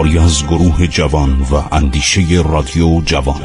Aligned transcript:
کاری 0.00 0.18
از 0.18 0.46
گروه 0.46 0.86
جوان 0.86 1.30
و 1.30 1.74
اندیشه 1.74 2.20
رادیو 2.50 3.00
جوان. 3.00 3.40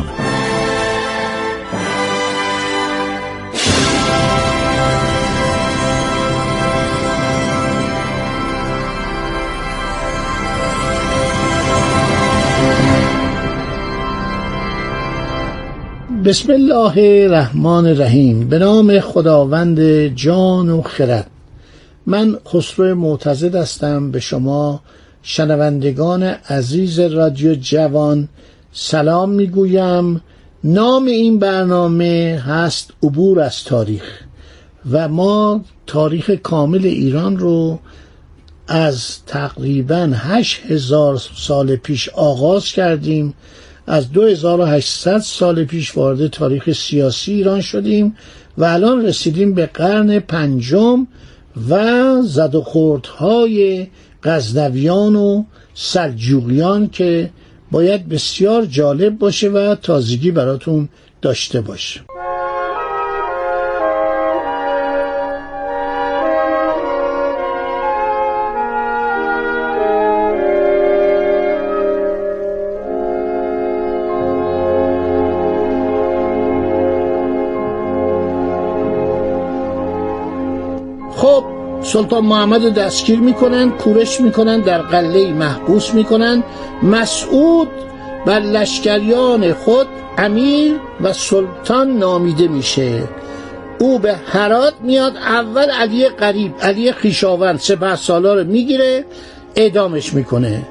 بسم 16.25 16.53
الله 16.53 17.23
الرحمن 17.23 17.85
الرحیم. 17.85 18.49
به 18.49 18.59
نام 18.59 18.99
خداوند 18.99 20.07
جان 20.07 20.69
و 20.69 20.81
خرد. 20.81 21.27
من 22.05 22.37
خسرو 22.47 22.95
معتزد 22.95 23.55
هستم. 23.55 24.11
به 24.11 24.19
شما 24.19 24.81
شنوندگان 25.27 26.23
عزیز 26.23 26.99
رادیو 26.99 27.55
جوان 27.55 28.29
سلام 28.71 29.29
می‌گویم. 29.29 30.21
نام 30.63 31.05
این 31.05 31.39
برنامه 31.39 32.43
هست 32.45 32.91
عبور 33.03 33.39
از 33.39 33.63
تاریخ 33.63 34.03
و 34.91 35.07
ما 35.07 35.61
تاریخ 35.87 36.29
کامل 36.29 36.85
ایران 36.85 37.37
رو 37.37 37.79
از 38.67 39.25
تقریبا 39.25 40.11
هشت 40.13 40.61
هزار 40.67 41.21
سال 41.35 41.75
پیش 41.75 42.09
آغاز 42.09 42.65
کردیم. 42.65 43.33
از 43.87 44.11
2800 44.11 45.17
سال 45.17 45.63
پیش 45.63 45.97
وارد 45.97 46.27
تاریخ 46.27 46.71
سیاسی 46.71 47.33
ایران 47.33 47.61
شدیم 47.61 48.15
و 48.57 48.63
الان 48.63 49.05
رسیدیم 49.05 49.53
به 49.53 49.65
قرن 49.65 50.19
پنجم 50.19 51.07
و 51.69 52.21
زد 52.21 52.55
و 52.55 52.61
خوردهای 52.61 53.87
غزنویان 54.25 55.15
و 55.15 55.43
سلجوقیان 55.73 56.89
که 56.89 57.29
باید 57.71 58.09
بسیار 58.09 58.65
جالب 58.65 59.17
باشه 59.17 59.49
و 59.49 59.75
تازگی 59.75 60.31
براتون 60.31 60.89
داشته 61.21 61.61
باشه. 61.61 62.01
خب 81.11 81.54
سلطان 81.85 82.25
محمد 82.25 82.73
دستگیر 82.73 83.19
می‌کنن 83.19 83.69
کورش 83.71 84.21
می‌کنن 84.21 84.61
در 84.61 84.81
قله 84.81 85.33
محبوس 85.33 85.93
می‌کنن. 85.93 86.43
مسعود 86.83 87.67
بر 88.25 88.39
لشکریان 88.39 89.53
خود 89.53 89.87
امیر 90.17 90.73
و 91.01 91.13
سلطان 91.13 91.97
نامیده 91.97 92.47
میشه. 92.47 93.03
او 93.79 93.99
به 93.99 94.15
هرات 94.25 94.73
میاد 94.81 95.17
اول 95.17 95.69
علی 95.69 96.09
قریب 96.09 96.53
علی 96.61 96.91
خیشاوند 96.91 97.59
سپه 97.59 97.95
سالا 97.95 98.33
رو 98.33 98.43
می‌گیره 98.43 99.05
اعدامش 99.55 100.13
می‌کنه. 100.13 100.61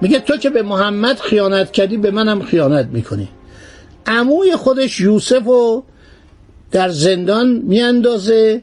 میگه 0.00 0.18
تو 0.18 0.36
که 0.36 0.50
به 0.50 0.62
محمد 0.62 1.18
خیانت 1.20 1.72
کردی 1.72 1.96
به 1.96 2.10
منم 2.10 2.42
خیانت 2.42 2.86
می‌کنی. 2.92 3.28
عموی 4.06 4.56
خودش 4.56 5.00
یوسف 5.00 5.44
رو 5.44 5.84
در 6.72 6.88
زندان 6.88 7.62
میاندازه. 7.64 8.62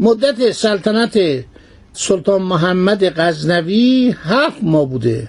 مدت 0.00 0.52
سلطنت 0.52 1.44
سلطان 1.92 2.42
محمد 2.42 3.20
غزنوی 3.20 4.14
هفت 4.22 4.58
ماه 4.62 4.88
بوده. 4.88 5.28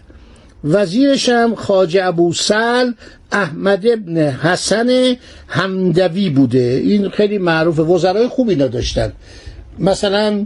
وزیرش 0.63 1.29
هم 1.29 1.55
خاجه 1.55 2.05
ابو 2.05 2.33
سل 2.33 2.91
احمد 3.31 3.87
ابن 3.87 4.17
حسن 4.17 5.15
همدوی 5.47 6.29
بوده. 6.29 6.81
این 6.83 7.09
خیلی 7.09 7.37
معروفه 7.37 7.81
وزرای 7.81 8.27
خوبی 8.27 8.55
نداشتن. 8.55 9.13
مثلا 9.79 10.45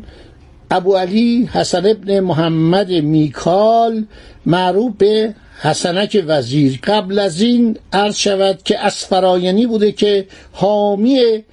ابو 0.71 0.95
علی 0.95 1.49
حسن 1.53 1.85
ابن 1.85 2.19
محمد 2.19 2.91
میکال 2.91 4.05
معروف 4.45 4.93
به 4.97 5.35
حسنک 5.61 6.23
وزیر. 6.27 6.79
قبل 6.83 7.19
از 7.19 7.41
این 7.41 7.77
عرض 7.93 8.15
شود 8.15 8.63
که 8.63 8.85
اسفراینی 8.85 9.67
بوده 9.67 9.91
که 9.91 10.27
حامی 10.51 11.43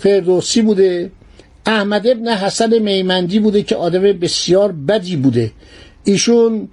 فردوسی 0.00 0.62
بوده. 0.62 1.10
احمد 1.68 2.06
ابن 2.06 2.28
حسن 2.28 2.78
میمندی 2.78 3.38
بوده 3.38 3.62
که 3.62 3.76
آدم 3.76 4.02
بسیار 4.02 4.72
بدی 4.72 5.16
بوده. 5.16 5.52
ایشون 6.04 6.68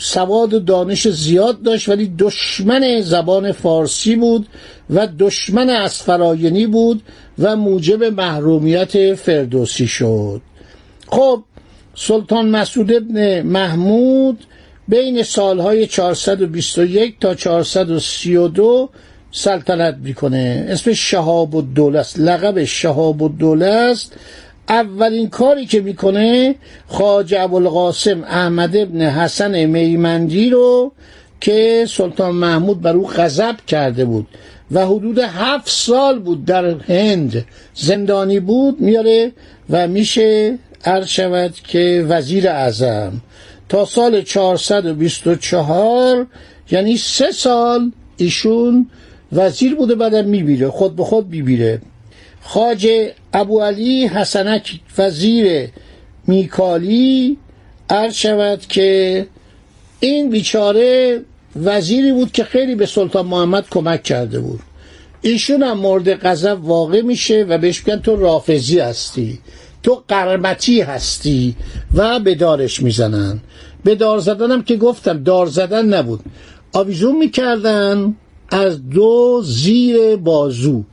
سواد 0.00 0.54
و 0.54 0.58
دانش 0.58 1.08
زیاد 1.08 1.62
داشت 1.62 1.88
ولی 1.88 2.12
دشمن 2.18 3.00
زبان 3.00 3.52
فارسی 3.52 4.16
بود 4.16 4.46
و 4.90 5.08
دشمن 5.18 5.70
اسفراینی 5.70 6.66
بود 6.66 7.02
و 7.38 7.56
موجب 7.56 8.04
محرومیت 8.04 9.14
فردوسی 9.14 9.86
شد. 9.86 10.40
خب 11.06 11.42
سلطان 11.94 12.48
مسعود 12.48 12.92
ابن 12.92 13.42
محمود 13.42 14.44
بین 14.88 15.22
سالهای 15.22 15.86
421 15.86 17.20
تا 17.20 17.34
432 17.34 18.90
سلطنت 19.30 19.96
می‌کنه. 20.02 20.66
اسم 20.68 20.92
شهاب 20.92 21.56
الدوله 21.56 21.98
است 21.98 22.20
لقب 22.20 22.64
شهاب 22.64 23.22
الدوله 23.22 23.66
است 23.66 24.12
اولین 24.68 25.28
کاری 25.28 25.66
که 25.66 25.80
می‌کنه 25.80 26.54
خواجه 26.86 27.40
ابوالقاسم 27.40 28.24
احمد 28.24 28.76
ابن 28.76 29.02
حسن 29.02 29.64
میمندی 29.64 30.50
رو 30.50 30.92
که 31.40 31.86
سلطان 31.88 32.34
محمود 32.34 32.80
بر 32.80 32.96
او 32.96 33.06
غضب 33.06 33.56
کرده 33.66 34.04
بود 34.04 34.26
و 34.70 34.86
حدود 34.86 35.18
هفت 35.18 35.70
سال 35.70 36.18
بود 36.18 36.44
در 36.44 36.66
هند 36.66 37.44
زندانی 37.74 38.40
بود 38.40 38.80
میاره 38.80 39.32
و 39.70 39.88
میشه 39.88 40.58
عرض 40.84 41.06
شود 41.06 41.54
که 41.54 42.06
وزیر 42.08 42.48
اعظم. 42.48 43.12
تا 43.68 43.84
سال 43.84 44.22
424 44.22 46.26
یعنی 46.70 46.96
سه 46.96 47.32
سال 47.32 47.92
ایشون 48.16 48.86
وزیر 49.32 49.74
بوده 49.74 49.94
بعدم 49.94 50.24
میبیره 50.24 50.70
خود 50.70 50.96
به 50.96 51.04
خود 51.04 51.28
میبیره. 51.28 51.80
خاجه 52.42 53.14
ابو 53.32 53.60
علی 53.60 54.06
حسنک 54.06 54.80
وزیر 54.98 55.68
میکالی 56.26 57.38
عرض 57.90 58.14
شود 58.14 58.60
که 58.60 59.26
این 60.00 60.30
بیچاره 60.30 61.20
وزیری 61.56 62.12
بود 62.12 62.32
که 62.32 62.44
خیلی 62.44 62.74
به 62.74 62.86
سلطان 62.86 63.26
محمد 63.26 63.66
کمک 63.70 64.02
کرده 64.02 64.40
بود. 64.40 64.60
ایشون 65.22 65.62
هم 65.62 65.78
مورد 65.78 66.14
غضب 66.14 66.64
واقع 66.64 67.02
میشه 67.02 67.46
و 67.48 67.58
بهش 67.58 67.86
میگن 67.86 68.00
تو 68.00 68.16
رافضی 68.16 68.78
هستی 68.78 69.38
تو 69.82 70.02
قرمتی 70.08 70.80
هستی 70.80 71.56
و 71.94 72.20
به 72.20 72.34
دارش 72.34 72.82
می‌زنن. 72.82 73.40
به 73.84 73.94
دار 73.94 74.18
زدنم 74.18 74.62
که 74.62 74.76
گفتم 74.76 75.22
دار 75.22 75.46
زدن 75.46 75.86
نبود. 75.86 76.20
آویزون 76.72 77.16
می‌کردن 77.16 78.16
از 78.48 78.88
دو 78.90 79.42
زیر 79.44 80.16
بازو. 80.16 80.84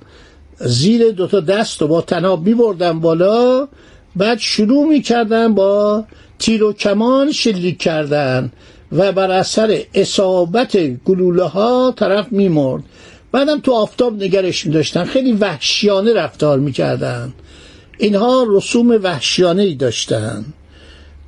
زیر 0.60 1.12
دوتا 1.12 1.40
دست 1.40 1.82
و 1.82 1.88
با 1.88 2.02
تناب 2.02 2.48
می 2.48 2.54
بردن 2.54 3.00
بالا 3.00 3.68
بعد 4.16 4.40
شروع 4.40 4.88
می 4.88 5.02
کردن 5.02 5.56
با 5.56 6.06
تیر 6.40 6.64
و 6.64 6.74
کمان 6.74 7.32
شلیک 7.32 7.78
کردن 7.78 8.52
و 8.92 9.12
بر 9.12 9.32
اثر 9.32 9.82
اصابت 9.94 10.78
گلوله 10.78 11.44
ها 11.44 11.94
طرف 11.98 12.32
می 12.32 12.50
مرد 12.50 12.84
بعدم 13.32 13.60
تو 13.60 13.74
آفتاب 13.74 14.24
نگرش 14.24 14.66
می 14.66 14.74
داشتن 14.74 15.04
خیلی 15.04 15.32
وحشیانه 15.32 16.14
رفتار 16.14 16.60
می 16.60 16.72
کردن 16.72 17.34
اینها 17.98 18.46
رسوم 18.50 18.90
وحشیانه 19.04 19.64
ای 19.64 19.76
داشتن. 19.76 20.46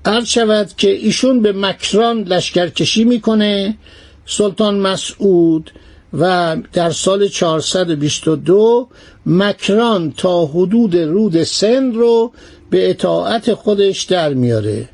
عرض 0.06 0.28
شود 0.28 0.70
که 0.78 0.90
ایشون 0.90 1.42
به 1.42 1.52
مکران 1.52 2.24
لشکرکشی 2.24 3.04
می‌کنه. 3.04 3.78
سلطان 4.26 4.80
مسعود 4.80 5.72
و 6.14 6.58
در 6.74 6.92
سال 6.92 7.28
422 7.28 8.88
مکران 9.26 10.14
تا 10.18 10.46
حدود 10.46 10.96
رود 10.96 11.44
سند 11.44 11.96
رو 11.96 12.32
به 12.70 12.90
اطاعت 12.90 13.54
خودش 13.54 14.04
در 14.04 14.34
میاره. 14.34 14.90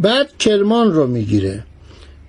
بعد 0.00 0.38
کرمان 0.38 0.92
رو 0.92 1.06
می‌گیره. 1.06 1.64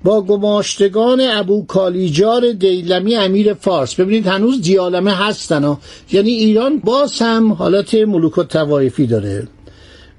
با 0.03 0.21
گماشتگان 0.21 1.21
ابو 1.21 1.65
کالیجار 1.65 2.51
دیلمی 2.51 3.15
امیر 3.15 3.53
فارس. 3.53 3.95
ببینید 3.95 4.27
هنوز 4.27 4.61
دیالمه 4.61 5.15
هستن 5.15 5.63
ها. 5.63 5.79
یعنی 6.11 6.31
ایران 6.31 6.79
باز 6.79 7.19
هم 7.19 7.53
حالت 7.53 7.93
ملوک 7.93 8.37
و 8.37 8.43
توایفی 8.43 9.07
داره. 9.07 9.47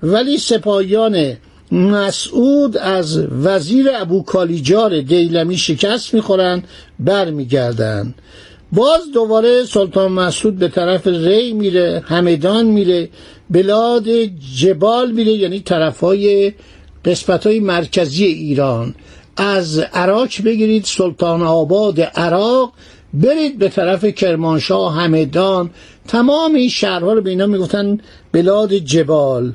ولی 0.03 0.39
سپاهیان 0.39 1.37
مسعود 1.73 2.77
از 2.77 3.19
وزیر 3.19 3.87
ابو 3.95 4.23
کالیجار 4.23 5.01
دیلمی 5.01 5.57
شکست 5.57 6.15
می‌خورن 6.15 6.63
برمیگردن 6.99 8.15
باز 8.73 9.01
دوباره 9.15 9.65
سلطان 9.65 10.13
مسعود 10.13 10.59
به 10.59 10.69
طرف 10.69 11.07
ری 11.07 11.53
میره 11.53 12.03
همدان 12.07 12.67
میره 12.67 13.09
بلاد 13.51 14.09
جبال 14.57 15.11
میره 15.11 15.33
یعنی 15.33 15.61
طرف 15.61 16.01
های 16.01 16.53
قسمت 17.05 17.47
های 17.47 17.61
مرکزی 17.61 18.25
ایران. 18.25 18.95
از 19.37 19.79
عراق 19.79 20.29
بگیرید 20.45 20.85
سلطان 20.85 21.43
آباد 21.43 22.01
عراق. 22.01 22.73
برید 23.15 23.59
به 23.59 23.69
طرف 23.69 24.05
کرمانشاه 24.05 24.95
همدان. 24.95 25.71
تمام 26.09 26.55
این 26.55 26.69
شهرها 26.69 27.13
رو 27.13 27.23
به 27.23 27.31
اینا 27.31 27.47
می‌گفتن 27.47 27.99
بلاد 28.33 28.75
جبال. 28.75 29.53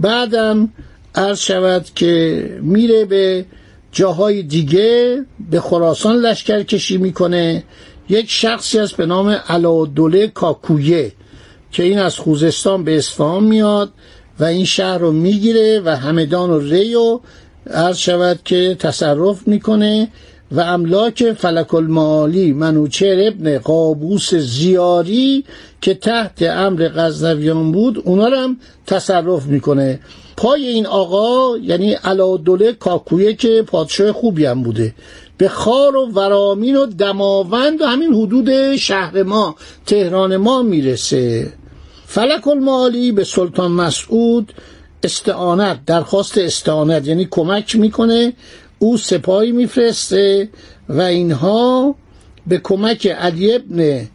بعدم 0.00 0.72
عرض 1.14 1.38
شود 1.38 1.86
که 1.94 2.42
میره 2.62 3.04
به 3.04 3.44
جاهای 3.92 4.42
دیگه 4.42 5.24
به 5.50 5.60
خراسان 5.60 6.16
لشکر 6.16 6.62
کشی 6.62 6.96
می‌کنه. 6.96 7.64
یک 8.08 8.30
شخصی 8.30 8.78
است 8.78 8.96
به 8.96 9.06
نام 9.06 9.28
علادوله 9.28 10.26
کاکویه 10.26 11.12
که 11.70 11.82
این 11.82 11.98
از 11.98 12.16
خوزستان 12.16 12.84
به 12.84 12.96
اصفهان 12.96 13.44
میاد 13.44 13.92
و 14.40 14.44
این 14.44 14.64
شهر 14.64 14.98
رو 14.98 15.12
می‌گیره 15.12 15.80
و 15.84 15.96
همدان 15.96 16.50
و 16.50 16.58
ری 16.58 16.94
و 16.94 17.20
عرض 17.70 17.96
شود 17.96 18.40
که 18.44 18.76
تصرف 18.78 19.48
می‌کنه. 19.48 20.08
و 20.52 20.60
املاک 20.60 21.32
فلک 21.32 21.74
المعالی 21.74 22.52
منوچهر 22.52 23.28
ابن 23.28 23.58
قابوس 23.58 24.34
زیاری 24.34 25.44
که 25.80 25.94
تحت 25.94 26.42
امر 26.42 26.88
غزنویان 26.88 27.72
بود 27.72 28.02
اونا 28.04 28.28
رو 28.28 28.36
هم 28.36 28.56
تصرف 28.86 29.46
می‌کنه. 29.46 30.00
پای 30.36 30.66
این 30.66 30.86
آقا 30.86 31.58
یعنی 31.58 31.92
علادوله 31.92 32.72
کاکویه 32.72 33.34
که 33.34 33.64
پادشاه 33.66 34.12
خوبی 34.12 34.44
هم 34.46 34.62
بوده. 34.62 34.94
به 35.38 35.48
خار 35.48 35.96
و 35.96 36.06
ورامین 36.06 36.76
و 36.76 36.86
دماوند 36.86 37.82
و 37.82 37.86
همین 37.86 38.14
حدود 38.14 38.76
شهر 38.76 39.22
ما 39.22 39.56
تهران 39.86 40.36
ما 40.36 40.62
می‌رسه. 40.62 41.52
فلک 42.06 42.48
المعالی 42.48 43.12
به 43.12 43.24
سلطان 43.24 43.70
مسعود 43.70 44.52
استعانت 45.04 45.84
درخواست 45.86 46.38
استعانت 46.38 47.06
یعنی 47.06 47.28
کمک 47.30 47.76
می‌کنه 47.76 48.32
او 48.82 48.96
سپاهی 48.96 49.52
میفرسته 49.52 50.48
و 50.88 51.00
اینها 51.00 51.94
به 52.46 52.58
کمک 52.58 53.06
علی 53.06 53.54
ابن 53.54 54.08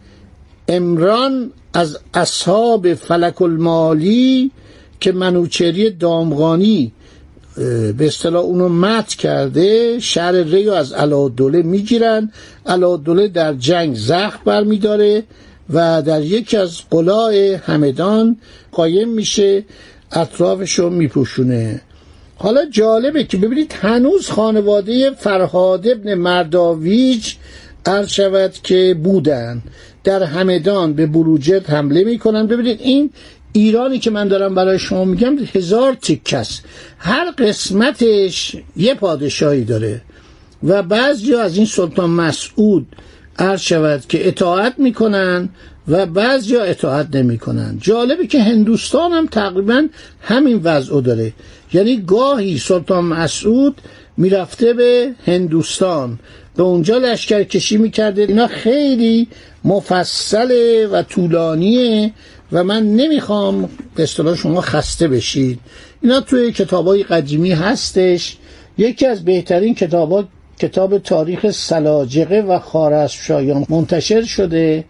امران 0.68 1.52
از 1.74 1.98
اصحاب 2.14 2.94
فلک 2.94 3.42
المالی 3.42 4.52
که 5.00 5.12
منوچری 5.12 5.90
دامغانی 5.90 6.92
به 7.98 8.06
اصطلاح 8.08 8.44
اونو 8.44 8.69
مت 8.69 9.08
کرده 9.08 10.00
شهر 10.00 10.31
ریو 10.31 10.72
از 10.72 10.94
علادوله 10.94 11.62
می‌گیرن. 11.62 12.31
علادوله 12.66 13.28
در 13.28 13.54
جنگ 13.54 13.96
زخم 13.96 14.40
برمیداره 14.46 15.24
و 15.70 16.02
در 16.02 16.22
یکی 16.22 16.58
از 16.58 16.81
قلاع 16.92 17.34
همدان 17.66 18.38
قایم 18.72 19.10
میشه 19.10 19.66
اطرافشو 20.12 20.90
میپوشونه. 20.90 21.81
حالا 22.38 22.66
جالبه 22.66 23.24
که 23.24 23.38
ببینید 23.38 23.75
هنوز 23.81 24.30
خانواده 24.30 25.12
فرهاد 25.12 25.88
ابن 25.88 26.13
مرداویج 26.13 27.34
عرض 27.86 28.10
شود 28.10 28.54
که 28.63 28.98
بودن. 29.04 29.62
در 30.04 30.24
همدان 30.24 30.94
به 30.94 31.06
بروجرد 31.06 31.66
حمله 31.66 32.04
می‌کنن. 32.04 32.48
ببینید 32.48 32.81
این 32.81 33.10
ایرانی 33.54 34.00
که 34.00 34.12
من 34.12 34.28
دارم 34.28 34.56
برای 34.56 34.80
شما 34.80 35.06
میگم 35.06 35.38
هزار 35.54 35.94
تکس 35.94 36.62
هر 36.98 37.31
قسمتش 37.31 38.56
یه 38.75 38.94
پادشاهی 38.94 39.63
داره 39.63 40.01
و 40.63 40.84
بعضی 40.84 41.36
از 41.36 41.57
این 41.57 41.66
سلطان 41.66 42.10
مسعود 42.10 42.88
عرض 43.39 43.62
شود 43.62 44.04
که 44.10 44.28
اطاعت 44.28 44.74
می‌کنن 44.78 45.50
و 45.88 46.06
بعضی 46.06 46.56
اطاعت 46.57 47.16
نمی‌کنن. 47.16 47.78
جالبه 47.81 48.28
که 48.28 48.44
هندوستان 48.44 49.12
هم 49.12 49.28
تقریبا 49.28 49.88
همین 50.22 50.62
وضع 50.63 51.01
داره. 51.01 51.34
یعنی 51.74 51.98
گاهی 51.98 52.58
سلطان 52.58 53.06
مسعود 53.06 53.81
می‌رفته 54.18 54.74
به 54.74 55.12
هندوستان 55.25 56.19
به 56.56 56.64
اونجا 56.64 56.98
لشکر 56.98 57.44
کشی 57.44 57.78
می‌کرده. 57.78 58.22
اینا 58.22 58.48
خیلی 58.48 59.28
مفصله 59.64 60.88
و 60.88 61.02
طولانیه 61.02 62.12
و 62.52 62.64
من 62.64 62.84
نمی‌خوام 62.84 63.69
به 63.96 64.04
اصطلاح 64.04 64.36
شما 64.36 64.62
خسته 64.62 65.08
بشید. 65.08 65.60
اینا 66.02 66.22
توی 66.22 66.52
کتاب 66.52 66.88
های 66.88 67.04
قدیمی 67.04 67.52
هستش. 67.52 68.38
یکی 68.78 69.06
از 69.06 69.25
بهترین 69.25 69.75
کتاب 69.75 70.28
کتاب 70.60 70.98
تاریخ 70.98 71.52
سلاجقه 71.52 72.42
و 72.42 72.60
خارزمشاهیان 72.60 73.66
منتشر 73.70 74.24
شده 74.24 74.84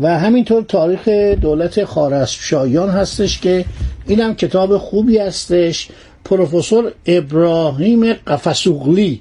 و 0.00 0.18
همینطور 0.18 0.62
تاریخ 0.62 1.08
دولت 1.40 1.84
خارزمشاهیان 1.84 2.88
هستش 2.88 3.40
که 3.40 3.64
اینم 4.06 4.34
کتاب 4.34 4.78
خوبی 4.78 5.18
هستش. 5.18 5.88
پروفسور 6.24 6.92
ابراهیم 7.06 8.12
قفسوغلی. 8.12 9.20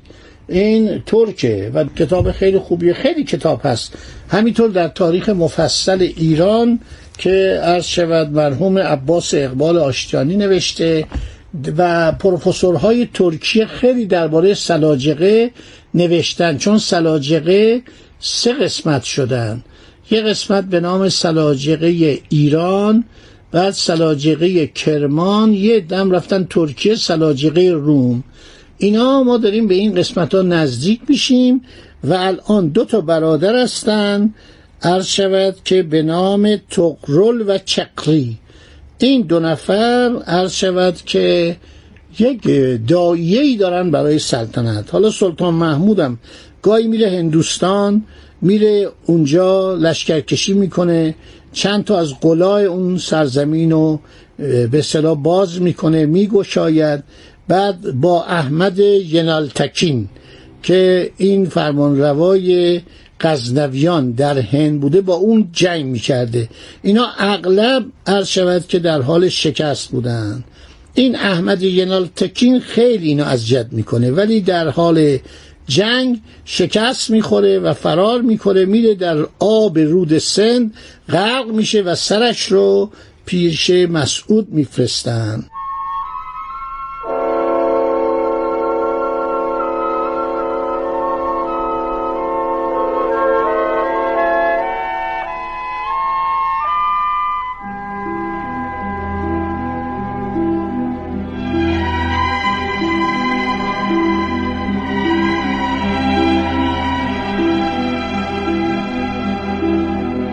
این 0.50 1.04
ترکه 1.06 1.72
و 1.74 1.84
کتاب 1.84 2.32
خیلی 2.32 2.60
خوبیه. 2.60 2.94
خیلی 2.94 3.24
کتاب 3.24 3.62
هست. 3.64 3.94
همینطور 4.30 4.70
در 4.70 4.88
تاریخ 4.88 5.30
مفصل 5.30 6.02
ایران 6.02 6.80
که 7.18 7.60
عرض 7.64 7.86
شود 7.86 8.32
مرحوم 8.32 8.78
عباس 8.78 9.34
اقبال 9.34 9.78
آشتیانی 9.78 10.38
نوشته 10.38 11.06
و 11.78 12.12
پروفسورهای 12.12 13.08
ترکیه 13.14 13.66
خیلی 13.66 14.06
درباره 14.06 14.54
سلاجقه 14.54 15.52
نوشتن. 15.94 16.58
چون 16.58 16.78
سلاجقه 16.78 17.82
سه 18.20 18.54
قسمت 18.54 19.04
شدن. 19.04 19.64
یه 20.12 20.22
قسمت 20.22 20.64
به 20.64 20.80
نام 20.80 21.10
سلاجقه 21.10 22.20
ایران 22.30 23.04
بعد 23.52 23.72
سلاجقه 23.72 24.68
کرمان 24.68 25.54
یه 25.54 25.80
دم 25.80 26.12
رفتن 26.12 26.48
ترکیه 26.50 26.96
سلاجقه 26.96 27.70
روم. 27.70 28.24
اینا 28.78 29.24
ما 29.24 29.38
داریم 29.38 29.68
به 29.68 29.76
این 29.76 29.96
قسمت 29.96 30.36
ها 30.36 30.42
نزدیک 30.42 31.02
میشیم 31.08 31.62
و 32.04 32.14
الان 32.14 32.68
دو 32.68 32.86
تا 32.86 33.02
برادر 33.02 33.56
هستن. 33.56 34.34
عرض 34.82 35.06
شود 35.06 35.56
که 35.64 35.84
به 35.84 36.02
نام 36.02 36.56
تقرل 36.70 37.44
و 37.48 37.58
چقری. 37.58 38.38
این 38.98 39.22
دو 39.22 39.40
نفر 39.40 40.24
عرض 40.28 40.54
شود 40.54 40.96
که 41.06 41.58
یک 42.20 42.42
دایهی 42.88 43.58
دارن 43.58 43.92
برای 43.92 44.20
سلطنت. 44.20 44.90
حالا 44.92 45.12
سلطان 45.12 45.54
محمودم 45.54 46.20
گاهی 46.62 46.88
میره 46.88 47.10
هندوستان 47.10 48.06
میره 48.42 48.90
اونجا 49.06 49.76
لشکرکشی 49.76 50.54
می‌کنه. 50.54 51.16
چند 51.54 51.84
تا 51.84 52.00
از 52.00 52.20
قلای 52.22 52.66
اون 52.66 52.98
سرزمین 52.98 53.72
رو 53.72 54.00
به 54.72 54.82
صلاح 54.82 55.18
باز 55.24 55.62
می‌کنه 55.62 56.06
میگشاید. 56.06 57.04
بعد 57.48 57.92
با 57.92 58.24
احمد 58.24 58.80
ینالتکین 58.80 60.10
که 60.64 61.12
این 61.18 61.46
فرمانروای 61.46 62.82
غزنویان 63.22 64.12
در 64.12 64.40
هند 64.40 64.82
بوده 64.82 65.02
با 65.02 65.14
اون 65.14 65.50
جنگ 65.54 65.86
می‌کرده. 65.86 66.50
اینا 66.82 67.08
اغلب 67.18 67.86
عرض 68.06 68.28
شود 68.28 68.68
که 68.68 68.80
در 68.80 69.02
حال 69.02 69.30
شکست 69.30 69.90
بودن. 69.90 70.44
این 70.94 71.16
احمد 71.16 71.64
ینالتکین 71.64 72.60
خیلی 72.60 73.08
اینو 73.08 73.24
اذیت 73.24 73.68
می‌کنه 73.72 74.12
ولی 74.12 74.42
در 74.42 74.70
حال 74.70 75.18
جنگ 75.70 76.22
شکست 76.46 77.10
می‌خوره 77.10 77.60
و 77.60 77.74
فرار 77.74 78.22
می‌کنه 78.22 78.66
میره 78.66 78.96
در 78.96 79.28
آب 79.40 79.80
رود 79.80 80.18
سند 80.18 80.74
غرق 81.10 81.48
میشه 81.48 81.82
و 81.82 81.96
سرش 81.96 82.46
رو 82.46 82.92
پیرشه 83.26 83.88
مسعود 83.88 84.50
میفرستن. 84.50 85.44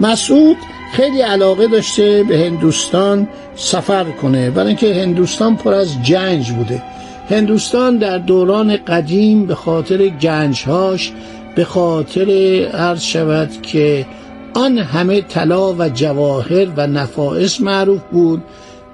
مسعود 0.07 0.57
خیلی 0.93 1.21
علاقه 1.21 1.67
داشته 1.67 2.23
به 2.23 2.39
هندوستان 2.39 3.29
سفر 3.55 4.05
کنه 4.05 4.51
برای 4.51 4.67
اینکه 4.67 4.95
هندوستان 4.95 5.57
پر 5.57 5.75
از 5.75 6.03
جنج 6.03 6.51
بوده. 6.51 6.83
هندوستان 7.31 7.97
در 7.97 8.19
دوران 8.19 8.77
قدیم 8.77 9.47
به 9.47 9.55
خاطر 9.55 10.09
گنجهاش 10.09 11.13
به 11.55 11.65
خاطر 11.65 12.31
عرض 12.75 13.03
شود 13.03 13.63
که 13.63 14.07
آن 14.55 14.79
همه 14.79 15.21
طلا 15.21 15.73
و 15.73 15.89
جواهر 15.89 16.67
و 16.77 16.87
نفائس 16.87 17.61
معروف 17.61 18.01
بود. 18.13 18.43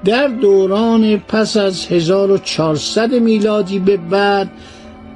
در 0.05 0.27
دوران 0.29 1.17
پس 1.17 1.57
از 1.57 1.87
1400 1.87 3.15
میلادی 3.15 3.79
به 3.79 3.97
بعد 3.97 4.51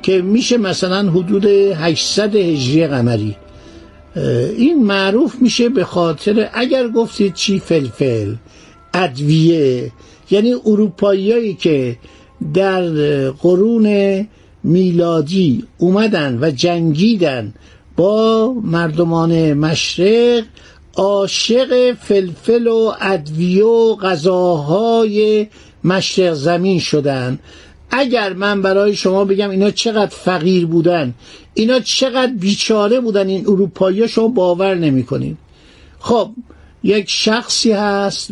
که 0.03 0.23
میشه 0.23 0.59
مثلا 0.59 1.11
حدود 1.11 1.47
800 1.47 2.37
هجری 2.37 2.87
قمری. 2.87 3.37
این 4.57 4.85
معروف 4.85 5.35
میشه 5.41 5.69
به 5.69 5.85
خاطر 5.85 6.51
اگر 6.53 6.89
گفتید 6.89 7.35
چی 7.35 7.59
فلفل 7.59 8.35
ادویه 8.95 9.93
یعنی 10.31 10.55
اروپاییایی 10.67 11.55
که 11.55 11.97
در 12.55 12.91
قرون 13.31 14.29
میلادی 14.65 15.65
اومدن 15.79 16.39
و 16.41 16.51
جنگیدن 16.51 17.55
با 17.97 18.53
مردمان 18.65 19.53
مشرق 19.53 20.45
عاشق 20.97 21.95
فلفل 21.95 22.67
و 22.67 22.93
ادویه 23.01 23.65
و 23.65 23.97
غذاهای 23.97 25.47
مشرق 25.85 26.35
زمین 26.35 26.79
شدن. 26.79 27.39
اگر 27.91 28.33
من 28.33 28.63
برای 28.63 28.95
شما 28.95 29.25
بگم 29.25 29.51
اینا 29.51 29.71
چقدر 29.71 30.15
فقیر 30.15 30.67
بودن 30.67 31.15
اینا 31.55 31.81
چقدر 31.81 32.33
بیچاره 32.33 33.01
بودن 33.01 33.29
این 33.29 33.45
اروپایی 33.49 34.09
شما 34.09 34.29
باور 34.29 34.75
نمی‌کنین. 34.75 35.37
خب 35.99 36.31
یک 36.83 37.11
شخصی 37.11 37.73
هست 37.73 38.31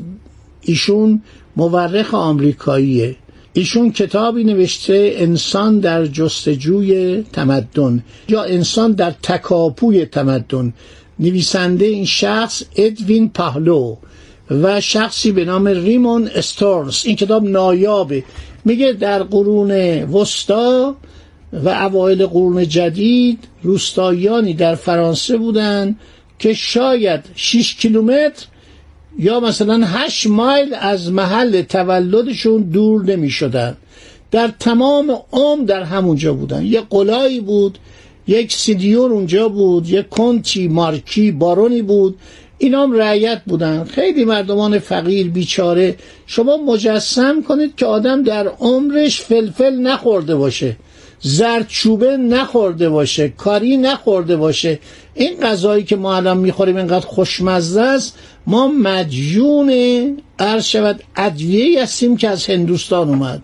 ایشون 0.63 1.23
مورخ 1.57 2.15
آمریکاییه. 2.15 3.17
ایشون 3.53 3.93
کتابی 3.93 4.45
نوشته 4.45 5.13
انسان 5.17 5.81
در 5.81 6.07
جستجوی 6.07 7.23
تمدن 7.33 8.05
یا 8.29 8.43
انسان 8.43 8.93
در 8.93 9.11
تکاپوی 9.11 10.07
تمدن. 10.07 10.73
نویسنده 11.19 11.85
این 11.85 12.05
شخص 12.05 12.63
ادوین 12.77 13.29
پهلو 13.29 13.97
و 14.51 14.81
شخصی 14.81 15.33
به 15.33 15.45
نام 15.45 15.69
ریمون 15.69 16.29
استورنس. 16.35 17.07
این 17.07 17.17
کتاب 17.17 17.45
نایابه. 17.45 18.25
میگه 18.65 18.93
در 18.93 19.23
قرون 19.23 19.71
وسطا 20.03 20.97
و 21.53 21.69
اوایل 21.69 22.27
قرون 22.27 22.69
جدید 22.69 23.39
روستاییانی 23.63 24.55
در 24.55 24.75
فرانسه 24.75 25.37
بودند 25.37 25.99
که 26.39 26.55
شاید 26.55 27.25
6 27.35 27.75
کیلومتر 27.75 28.47
یا 29.19 29.41
مثلا 29.41 29.87
8 29.87 30.27
مایل 30.27 30.75
از 30.75 31.13
محل 31.13 31.63
تولدشون 31.63 32.63
دور 32.63 33.05
نمی 33.05 33.31
شدن 33.31 33.77
در 34.31 34.53
تمام 34.61 35.19
عمر 35.33 35.65
در 35.65 35.83
همونجا 35.83 36.35
بودن. 36.35 36.65
یه 36.65 36.81
قلایی 36.81 37.41
بود 37.41 37.79
یک 38.27 38.53
سیدیور 38.53 39.13
اونجا 39.13 39.49
بود 39.49 39.89
یک 39.89 40.09
کنتی 40.09 40.69
مارکی 40.69 41.33
بارونی 41.33 41.83
بود 41.83 42.19
اینام 42.59 42.93
رعیت 42.93 43.43
بودن. 43.47 43.85
خیلی 43.85 44.25
مردمان 44.25 44.79
فقیر 44.79 45.29
بیچاره. 45.29 45.97
شما 46.27 46.57
مجسم 46.57 47.43
کنید 47.43 47.77
که 47.77 47.87
آدم 47.87 48.23
در 48.23 48.49
عمرش 48.49 49.21
فلفل 49.21 49.75
نخورده 49.77 50.37
باشه. 50.37 50.77
زردچوبه 51.21 52.17
نخورده 52.17 52.89
باشه. 52.89 53.29
کاری 53.29 53.77
نخورده 53.77 54.37
باشه. 54.37 54.79
این 55.15 55.41
غذایی 55.41 55.85
که 55.85 55.97
ما 55.97 56.17
الان 56.17 56.37
می‌خوریم 56.37 56.77
اینقدر 56.77 57.07
خوشمزه 57.07 57.81
است. 57.81 58.19
ما 58.47 58.69
مدیون 58.69 59.71
عرض 60.39 60.65
شود 60.65 61.03
ادویه 61.17 61.83
هستیم 61.83 62.17
که 62.17 62.29
از 62.29 62.47
هندوستان 62.47 63.09
اومد. 63.09 63.43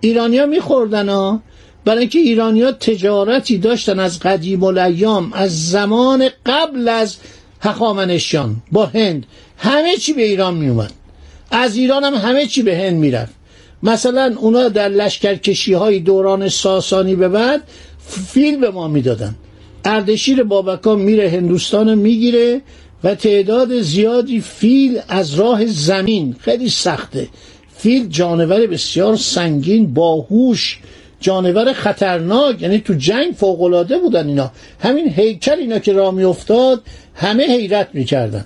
ایرانیا 0.00 0.46
میخوردن 0.46 1.08
ها. 1.08 1.42
برای 1.84 2.00
اینکه 2.00 2.18
ایرانیا 2.18 2.72
تجارتی 2.72 3.58
داشتن 3.58 3.98
از 3.98 4.20
قدیم 4.20 4.64
الایام 4.64 5.32
از 5.32 5.70
زمان 5.70 6.28
قبل 6.46 6.88
از 6.88 7.16
هخامنشیان 7.60 8.56
با 8.72 8.86
هند 8.86 9.26
همه 9.58 9.96
چی 9.96 10.12
به 10.12 10.24
ایران 10.24 10.54
میومد 10.54 10.92
از 11.50 11.76
ایران 11.76 12.04
هم 12.04 12.14
همه 12.14 12.46
چی 12.46 12.62
به 12.62 12.76
هند 12.76 12.96
می‌رفت. 12.96 13.34
مثلا 13.82 14.34
اونا 14.38 14.68
در 14.68 14.88
لشکرکشی 14.88 15.72
های 15.72 15.98
دوران 16.00 16.48
ساسانی 16.48 17.16
به 17.16 17.28
بعد 17.28 17.62
فیل 18.28 18.56
به 18.56 18.70
ما 18.70 18.88
می‌دادن. 18.88 19.34
اردشیر 19.84 20.42
بابکان 20.42 20.98
میره 20.98 21.30
هندوستان 21.30 21.94
می‌گیره 21.94 22.60
و 23.04 23.14
تعداد 23.14 23.80
زیادی 23.80 24.40
فیل 24.40 25.00
از 25.08 25.34
راه 25.34 25.66
زمین 25.66 26.36
خیلی 26.40 26.68
سخته. 26.68 27.28
فیل 27.76 28.06
جانور 28.08 28.66
بسیار 28.66 29.16
سنگین 29.16 29.94
باهوش 29.94 30.80
جانور 31.20 31.72
خطرناک 31.72 32.62
یعنی 32.62 32.78
تو 32.78 32.94
جنگ 32.94 33.34
فوقالعاده 33.36 33.98
بودن 33.98 34.28
اینا. 34.28 34.50
همین 34.80 35.08
هیکل 35.08 35.58
اینا 35.58 35.78
که 35.78 35.92
راه 35.92 36.14
میافتاد 36.14 36.82
همه 37.18 37.46
حیرت 37.46 37.88
می‌کردن. 37.92 38.44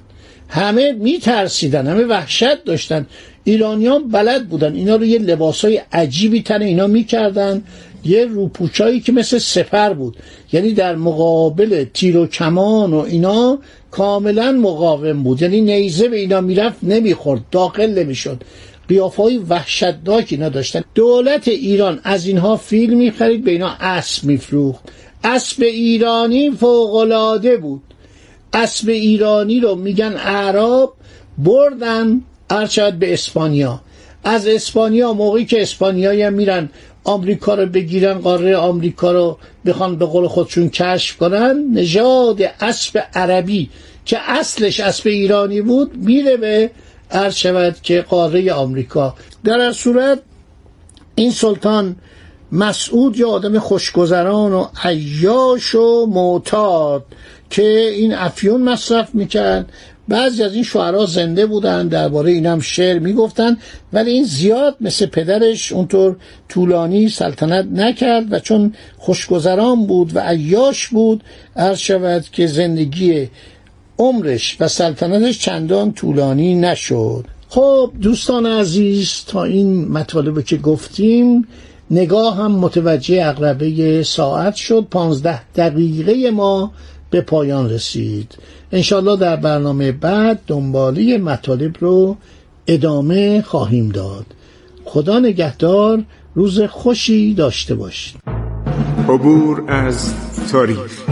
همه 0.49 0.93
میترسیدن 0.93 1.87
همه 1.87 2.05
وحشت 2.05 2.65
داشتن. 2.65 3.07
ایرانیان 3.45 4.09
بلد 4.09 4.49
بودن. 4.49 4.75
اینا 4.75 4.97
رو 4.97 5.05
یه 5.05 5.19
لباسای 5.19 5.81
عجیبی 5.93 6.43
تن 6.43 6.63
اینا 6.63 6.87
می‌کردن. 6.87 7.63
یه 8.05 8.25
روپوچایی 8.25 9.01
که 9.01 9.13
مثل 9.13 9.39
سپر 9.39 9.93
بود. 9.93 10.17
یعنی 10.53 10.73
در 10.73 10.97
مقابل 10.97 11.85
تیر 11.95 12.17
و 12.17 12.27
کمان 12.27 12.93
و 12.93 12.99
اینا 12.99 13.59
کاملا 13.91 14.53
مقاوم 14.53 15.23
بود. 15.23 15.43
یعنی 15.43 15.61
نیزه 15.61 16.09
به 16.09 16.17
اینا 16.17 16.41
می‌رفت 16.41 16.79
نمی‌خورد 16.83 17.41
داخل 17.51 17.99
نمی‌شد. 17.99 18.43
قیافهای 18.89 19.39
وحشتناک 19.39 20.27
اینا 20.31 20.49
داشتن. 20.49 20.85
دولت 20.95 21.49
ایران 21.49 22.01
از 22.05 22.27
اینها 22.27 22.57
فیل 22.57 22.95
می‌خرید 22.95 23.45
به 23.45 23.51
اینا 23.51 23.71
اسب 23.81 24.25
میفروخت. 24.25 24.85
اسب 25.25 25.63
ایرانی 25.63 26.51
فوقالعاده 26.51 27.57
بود. 27.57 27.83
اسب 28.53 28.89
ایرانی 28.89 29.61
رو 29.61 29.75
میگن 29.75 30.15
اعراب 30.17 30.95
بردن 31.39 32.21
ارشد 32.51 32.93
به 32.93 33.13
اسپانیا. 33.13 33.81
از 34.25 34.47
اسپانیا 34.47 35.13
موقعی 35.13 35.45
که 35.45 35.63
اسپانیایی 35.63 36.23
هم 36.23 36.33
میرن 36.33 36.69
آمریکا 37.05 37.55
رو 37.55 37.67
بگیرن 37.67 38.19
قاره 38.19 38.57
آمریکا 38.57 39.13
رو 39.13 39.39
بخوان 39.67 39.97
به 39.97 40.05
قول 40.05 40.29
خودشون 40.29 40.69
کشف 40.69 41.17
کنن 41.17 41.65
نژاد 41.73 42.43
اسب 42.61 43.03
عربی 43.15 43.71
که 44.05 44.19
اصلش 44.31 44.81
اسب 44.81 45.09
ایرانی 45.09 45.61
بود 45.61 45.97
میره 45.97 46.37
به 46.37 46.71
عرض 47.11 47.47
که 47.83 48.03
قاره 48.03 48.53
آمریکا. 48.53 49.15
در 49.45 49.73
صورت 49.73 50.19
این 51.15 51.31
سلطان 51.31 51.97
مسعود 52.53 53.17
یا 53.17 53.29
آدم 53.29 53.59
خوشگذران 53.59 54.53
و 54.53 54.67
عیاش 54.85 55.75
و 55.75 56.07
معتاد 56.07 57.05
که 57.51 57.93
این 57.97 58.15
افیون 58.15 58.63
مصرف 58.63 59.15
می‌کرد. 59.15 59.73
بعضی 60.09 60.43
از 60.43 60.55
این 60.55 60.63
شعرها 60.63 61.07
زنده 61.07 61.47
بودن 61.47 61.89
درباره 61.89 62.31
این 62.31 62.47
هم 62.47 62.61
شعر 62.61 62.99
می‌گفتن 62.99 63.57
ولی 63.93 64.11
این 64.11 64.25
زیاد 64.25 64.77
مثل 64.81 65.07
پدرش 65.07 65.73
اونطور 65.73 66.17
طولانی 66.49 67.09
سلطنت 67.09 67.67
نکرد 67.67 68.33
و 68.33 68.39
چون 68.39 68.75
خوشگذران 68.99 69.87
بود 69.87 70.17
و 70.17 70.21
عیاش 70.21 70.89
بود 70.89 71.25
عرض 71.57 71.79
شود 71.79 72.25
که 72.33 72.47
زندگی 72.47 73.29
عمرش 73.99 74.57
و 74.61 74.69
سلطنتش 74.69 75.39
چندان 75.39 75.93
طولانی 75.93 76.55
نشد. 76.55 77.25
خب 77.49 77.93
دوستان 78.03 78.47
عزیز 78.47 79.25
تا 79.27 79.45
این 79.45 79.89
مطالب 79.89 80.45
که 80.45 80.57
گفتیم 80.57 81.49
نگاه 81.93 82.37
هم 82.37 82.53
متوجه 82.53 83.27
اقربه 83.27 84.03
ساعت 84.03 84.55
شد. 84.55 84.87
پانزده 84.91 85.43
دقیقه 85.55 86.31
ما 86.31 86.73
به 87.11 87.21
پایان 87.21 87.71
رسید. 87.71 88.35
انشالله 88.73 89.17
در 89.17 89.37
برنامه 89.37 89.93
بعد 89.93 90.41
دنباله 90.47 91.19
مطالب 91.19 91.77
رو 91.81 92.17
ادامه 92.67 93.43
خواهیم 93.43 93.89
داد. 93.89 94.27
خدا 94.85 95.19
نگهدار 95.19 96.05
روز 96.35 96.61
خوشی 96.61 97.35
داشته 97.35 97.75
باشید. 97.75 98.23
عبور 99.09 99.65
از 99.69 100.15
تاریخ. 100.53 101.12